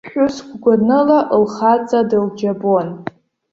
Ԥҳәыск 0.03 0.47
гәаныла 0.63 1.19
лхаҵа 1.43 1.99
дылџьабон. 2.09 2.87